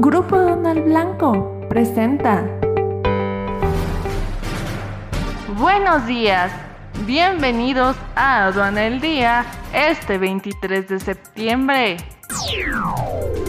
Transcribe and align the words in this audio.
Grupo 0.00 0.38
Donald 0.38 0.84
Blanco 0.84 1.66
presenta. 1.68 2.44
Buenos 5.58 6.06
días, 6.06 6.52
bienvenidos 7.04 7.96
a 8.14 8.44
Aduana 8.44 8.86
el 8.86 9.00
Día 9.00 9.44
este 9.74 10.16
23 10.18 10.86
de 10.86 11.00
septiembre. 11.00 11.96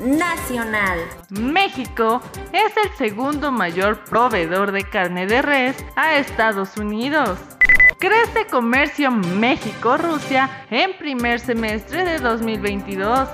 Nacional. 0.00 1.00
México 1.28 2.22
es 2.54 2.74
el 2.86 2.90
segundo 2.96 3.52
mayor 3.52 4.02
proveedor 4.04 4.72
de 4.72 4.84
carne 4.84 5.26
de 5.26 5.42
res 5.42 5.84
a 5.94 6.16
Estados 6.16 6.78
Unidos. 6.78 7.38
Crece 7.98 8.46
comercio 8.50 9.10
México-Rusia 9.10 10.48
en 10.70 10.96
primer 10.96 11.38
semestre 11.38 12.02
de 12.06 12.18
2022. 12.18 13.28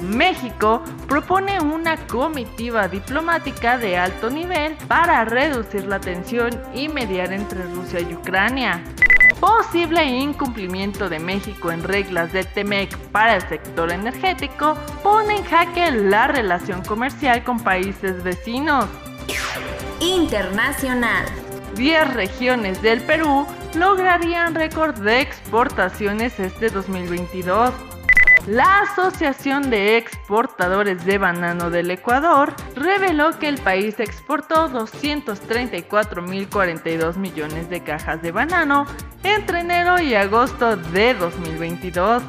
México 0.00 0.82
propone 1.08 1.60
una 1.60 1.96
comitiva 2.06 2.88
diplomática 2.88 3.78
de 3.78 3.96
alto 3.96 4.30
nivel 4.30 4.76
para 4.86 5.24
reducir 5.24 5.86
la 5.86 6.00
tensión 6.00 6.50
y 6.74 6.88
mediar 6.88 7.32
entre 7.32 7.62
Rusia 7.64 8.00
y 8.00 8.14
Ucrania. 8.14 8.82
Posible 9.40 10.04
incumplimiento 10.04 11.08
de 11.08 11.20
México 11.20 11.70
en 11.70 11.84
reglas 11.84 12.32
del 12.32 12.46
TEMEC 12.46 12.96
para 13.12 13.36
el 13.36 13.42
sector 13.48 13.92
energético 13.92 14.76
pone 15.02 15.36
en 15.36 15.44
jaque 15.44 15.90
la 15.92 16.26
relación 16.26 16.82
comercial 16.84 17.44
con 17.44 17.60
países 17.60 18.22
vecinos. 18.24 18.86
Internacional. 20.00 21.26
10 21.76 22.14
regiones 22.14 22.82
del 22.82 23.00
Perú 23.02 23.46
lograrían 23.74 24.56
récord 24.56 24.96
de 24.96 25.20
exportaciones 25.20 26.40
este 26.40 26.70
2022. 26.70 27.72
La 28.48 28.80
Asociación 28.80 29.68
de 29.68 29.98
Exportadores 29.98 31.04
de 31.04 31.18
Banano 31.18 31.68
del 31.68 31.90
Ecuador 31.90 32.54
reveló 32.74 33.38
que 33.38 33.46
el 33.46 33.58
país 33.58 34.00
exportó 34.00 34.70
234.042 34.70 37.16
millones 37.16 37.68
de 37.68 37.82
cajas 37.82 38.22
de 38.22 38.32
banano 38.32 38.86
entre 39.22 39.60
enero 39.60 40.00
y 40.00 40.14
agosto 40.14 40.78
de 40.78 41.12
2022. 41.12 42.22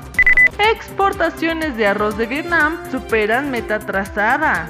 Exportaciones 0.60 1.78
de 1.78 1.88
arroz 1.88 2.18
de 2.18 2.26
Vietnam 2.26 2.78
superan 2.92 3.50
meta 3.50 3.80
trazada. 3.80 4.70